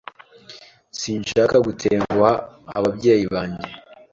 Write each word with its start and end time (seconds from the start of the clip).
Sinshaka 0.99 1.55
gutenguha 1.65 2.31
ababyeyi 2.77 3.25
banjye 3.33 3.65